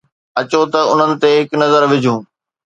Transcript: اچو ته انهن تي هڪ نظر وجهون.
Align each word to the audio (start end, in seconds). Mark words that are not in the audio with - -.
اچو 0.39 0.61
ته 0.71 0.79
انهن 0.91 1.11
تي 1.21 1.29
هڪ 1.39 1.49
نظر 1.63 1.81
وجهون. 1.91 2.21